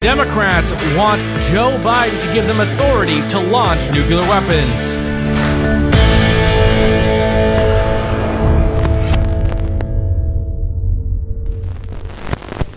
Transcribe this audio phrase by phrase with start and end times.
[0.00, 1.20] Democrats want
[1.52, 4.96] Joe Biden to give them authority to launch nuclear weapons.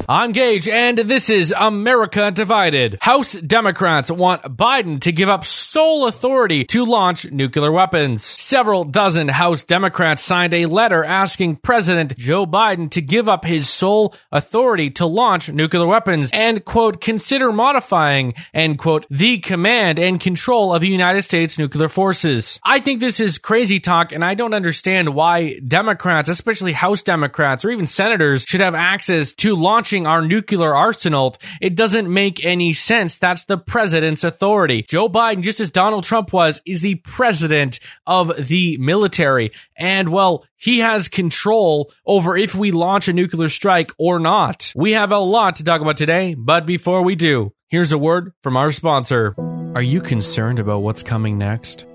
[0.10, 2.98] I'm Gage, and this is America Divided.
[3.00, 8.22] House Democrats want Biden to give up sole authority to launch nuclear weapons.
[8.22, 13.70] Several dozen House Democrats signed a letter asking President Joe Biden to give up his
[13.70, 20.20] sole authority to launch nuclear weapons and, quote, consider modifying, end quote, the command and
[20.20, 22.60] control of the United States nuclear forces.
[22.62, 27.64] I think this is crazy talk, and I don't understand why Democrats, especially House Democrats
[27.64, 29.56] or even senators, should have access to
[30.02, 33.18] our nuclear arsenal, it doesn't make any sense.
[33.18, 34.84] That's the president's authority.
[34.88, 39.52] Joe Biden, just as Donald Trump was, is the president of the military.
[39.78, 44.72] And well, he has control over if we launch a nuclear strike or not.
[44.76, 48.34] We have a lot to talk about today, but before we do, here's a word
[48.42, 49.36] from our sponsor.
[49.76, 51.86] Are you concerned about what's coming next?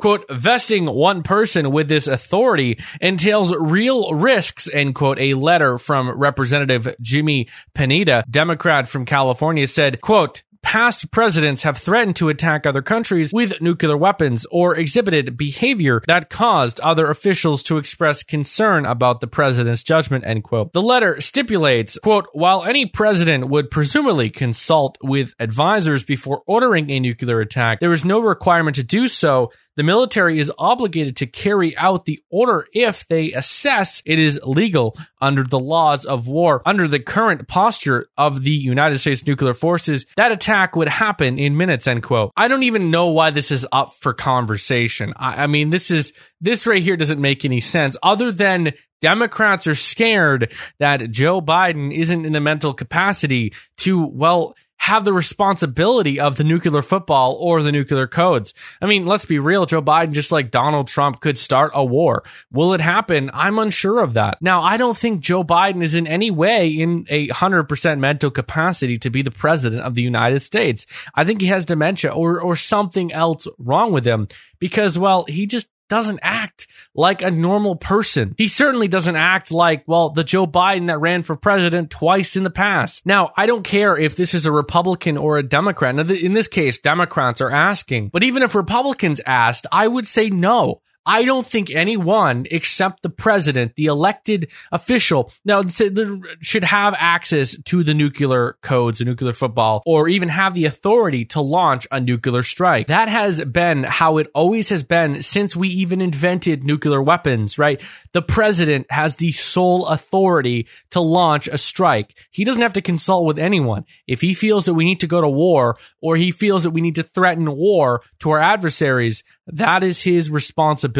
[0.00, 5.18] quote, vesting one person with this authority entails real risks, end quote.
[5.18, 12.16] A letter from Representative Jimmy Panetta, Democrat from California, said, quote, past presidents have threatened
[12.16, 17.78] to attack other countries with nuclear weapons or exhibited behavior that caused other officials to
[17.78, 20.72] express concern about the president's judgment, end quote.
[20.72, 27.00] The letter stipulates, quote, while any president would presumably consult with advisors before ordering a
[27.00, 31.76] nuclear attack, there is no requirement to do so the military is obligated to carry
[31.76, 36.62] out the order if they assess it is legal under the laws of war.
[36.66, 41.56] Under the current posture of the United States nuclear forces, that attack would happen in
[41.56, 42.32] minutes, end quote.
[42.36, 45.12] I don't even know why this is up for conversation.
[45.14, 49.68] I, I mean, this is, this right here doesn't make any sense other than Democrats
[49.68, 56.18] are scared that Joe Biden isn't in the mental capacity to, well, have the responsibility
[56.18, 58.54] of the nuclear football or the nuclear codes.
[58.80, 59.66] I mean, let's be real.
[59.66, 62.24] Joe Biden, just like Donald Trump, could start a war.
[62.50, 63.30] Will it happen?
[63.34, 64.38] I'm unsure of that.
[64.40, 68.30] Now, I don't think Joe Biden is in any way in a hundred percent mental
[68.30, 70.86] capacity to be the president of the United States.
[71.14, 74.28] I think he has dementia or, or something else wrong with him
[74.58, 78.34] because, well, he just doesn't act like a normal person.
[78.36, 82.44] He certainly doesn't act like, well, the Joe Biden that ran for president twice in
[82.44, 83.06] the past.
[83.06, 85.94] Now, I don't care if this is a Republican or a Democrat.
[85.94, 90.30] Now, in this case, Democrats are asking, but even if Republicans asked, I would say
[90.30, 90.82] no.
[91.08, 96.94] I don't think anyone except the president, the elected official, now th- th- should have
[96.98, 101.86] access to the nuclear codes, the nuclear football, or even have the authority to launch
[101.90, 102.88] a nuclear strike.
[102.88, 107.80] That has been how it always has been since we even invented nuclear weapons, right?
[108.12, 112.18] The president has the sole authority to launch a strike.
[112.30, 113.86] He doesn't have to consult with anyone.
[114.06, 116.82] If he feels that we need to go to war or he feels that we
[116.82, 120.97] need to threaten war to our adversaries, that is his responsibility.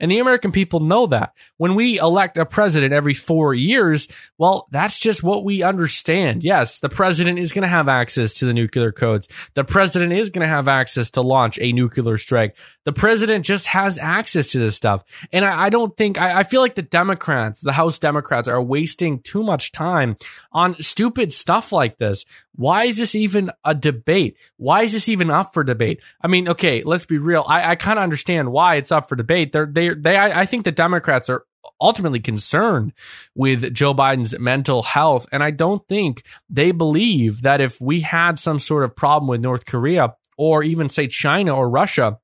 [0.00, 1.32] And the American people know that.
[1.56, 4.08] When we elect a president every four years,
[4.38, 6.42] well, that's just what we understand.
[6.42, 9.28] Yes, the president is going to have access to the nuclear codes.
[9.54, 12.56] The president is going to have access to launch a nuclear strike.
[12.84, 15.04] The president just has access to this stuff.
[15.32, 18.60] And I, I don't think, I, I, feel like the Democrats, the House Democrats are
[18.60, 20.16] wasting too much time
[20.52, 22.24] on stupid stuff like this.
[22.54, 24.36] Why is this even a debate?
[24.56, 26.00] Why is this even up for debate?
[26.20, 27.44] I mean, okay, let's be real.
[27.46, 29.52] I, I kind of understand why it's up for debate.
[29.52, 31.44] They're, they, they, I, I think the Democrats are
[31.80, 32.92] ultimately concerned
[33.34, 35.26] with Joe Biden's mental health.
[35.32, 39.40] And I don't think they believe that if we had some sort of problem with
[39.40, 42.18] North Korea or even say China or Russia,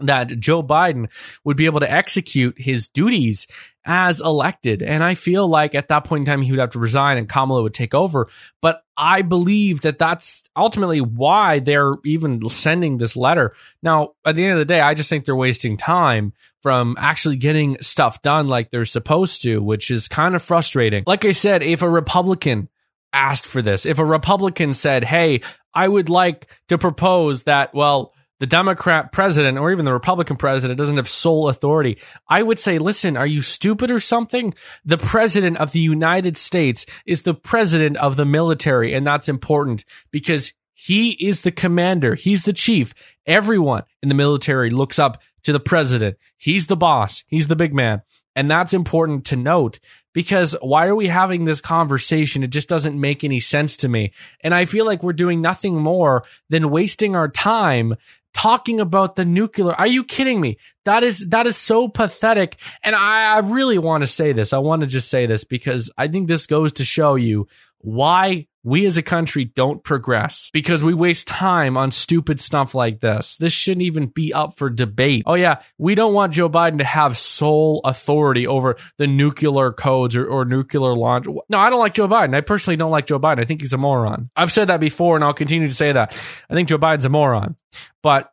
[0.00, 1.08] that Joe Biden
[1.44, 3.46] would be able to execute his duties
[3.84, 4.82] as elected.
[4.82, 7.28] And I feel like at that point in time, he would have to resign and
[7.28, 8.28] Kamala would take over.
[8.62, 13.54] But I believe that that's ultimately why they're even sending this letter.
[13.82, 16.32] Now, at the end of the day, I just think they're wasting time
[16.62, 21.04] from actually getting stuff done like they're supposed to, which is kind of frustrating.
[21.06, 22.70] Like I said, if a Republican
[23.12, 25.42] asked for this, if a Republican said, Hey,
[25.74, 30.78] I would like to propose that, well, the Democrat president or even the Republican president
[30.78, 31.98] doesn't have sole authority,
[32.28, 34.54] I would say, listen, are you stupid or something?
[34.84, 39.84] The president of the United States is the president of the military, and that's important
[40.10, 42.14] because he is the commander.
[42.14, 42.92] He's the chief.
[43.26, 46.16] Everyone in the military looks up to the president.
[46.36, 47.24] He's the boss.
[47.28, 48.02] He's the big man.
[48.36, 49.78] And that's important to note
[50.12, 52.42] because why are we having this conversation?
[52.42, 54.12] It just doesn't make any sense to me.
[54.40, 57.94] And I feel like we're doing nothing more than wasting our time
[58.32, 59.72] talking about the nuclear.
[59.74, 60.58] Are you kidding me?
[60.84, 62.58] That is that is so pathetic.
[62.82, 64.52] And I, I really want to say this.
[64.52, 67.48] I want to just say this because I think this goes to show you
[67.84, 73.00] why we as a country don't progress because we waste time on stupid stuff like
[73.00, 73.36] this.
[73.36, 75.24] This shouldn't even be up for debate.
[75.26, 80.16] Oh, yeah, we don't want Joe Biden to have sole authority over the nuclear codes
[80.16, 81.26] or, or nuclear launch.
[81.50, 82.34] No, I don't like Joe Biden.
[82.34, 83.40] I personally don't like Joe Biden.
[83.40, 84.30] I think he's a moron.
[84.34, 86.14] I've said that before and I'll continue to say that.
[86.48, 87.56] I think Joe Biden's a moron.
[88.02, 88.32] But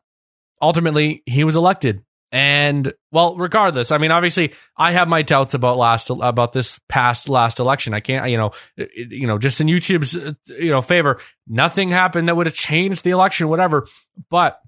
[0.62, 2.04] ultimately, he was elected.
[2.32, 7.28] And well, regardless, I mean, obviously, I have my doubts about last about this past
[7.28, 7.94] last election.
[7.94, 8.52] I can't, you know,
[8.96, 13.04] you know, just in YouTube's uh, you know favor, nothing happened that would have changed
[13.04, 13.86] the election, whatever.
[14.30, 14.62] But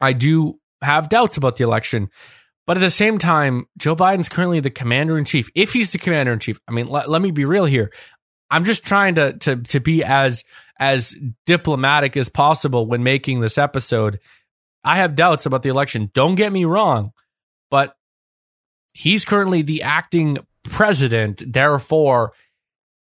[0.00, 2.08] I do have doubts about the election.
[2.66, 5.50] But at the same time, Joe Biden's currently the commander in chief.
[5.54, 7.92] If he's the commander in chief, I mean, let, let me be real here.
[8.50, 10.42] I'm just trying to to to be as
[10.78, 11.14] as
[11.44, 14.20] diplomatic as possible when making this episode
[14.88, 16.10] I have doubts about the election.
[16.14, 17.12] Don't get me wrong,
[17.70, 17.94] but
[18.94, 21.42] he's currently the acting president.
[21.46, 22.32] Therefore,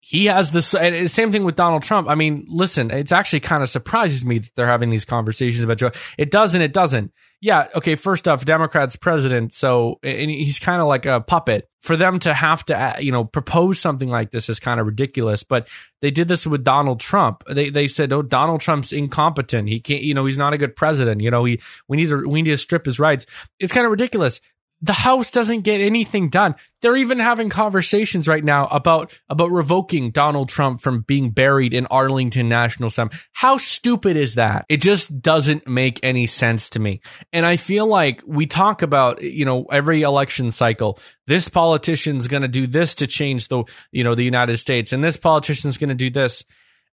[0.06, 2.08] he has the same thing with Donald Trump.
[2.08, 5.78] I mean, listen, it's actually kind of surprises me that they're having these conversations about
[5.78, 5.90] Joe.
[6.18, 6.60] It doesn't.
[6.60, 7.12] It doesn't
[7.44, 11.68] yeah, okay, first off, Democrats president, so and he's kind of like a puppet.
[11.82, 14.86] For them to have to, uh, you know, propose something like this is kind of
[14.86, 15.42] ridiculous.
[15.42, 15.68] But
[16.00, 17.44] they did this with Donald Trump.
[17.46, 19.68] They they said, "Oh, Donald Trump's incompetent.
[19.68, 21.20] He can't, you know, he's not a good president.
[21.20, 23.26] You know, he we need to we need to strip his rights."
[23.60, 24.40] It's kind of ridiculous
[24.82, 26.54] the House doesn't get anything done.
[26.82, 31.86] They're even having conversations right now about about revoking Donald Trump from being buried in
[31.86, 33.22] Arlington National Cemetery.
[33.32, 34.66] How stupid is that?
[34.68, 37.00] It just doesn't make any sense to me.
[37.32, 42.42] And I feel like we talk about, you know, every election cycle, this politician's going
[42.42, 45.88] to do this to change the, you know, the United States and this politician's going
[45.88, 46.44] to do this.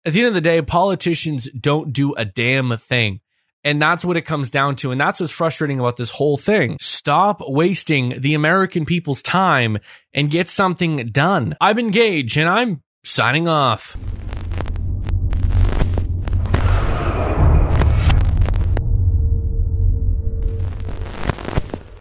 [0.04, 3.21] At the end of the day, politicians don't do a damn thing.
[3.63, 4.92] And that's what it comes down to.
[4.92, 6.78] And that's what's frustrating about this whole thing.
[6.80, 9.78] Stop wasting the American people's time
[10.13, 11.56] and get something done.
[11.62, 13.98] I'm engaged and I'm signing off.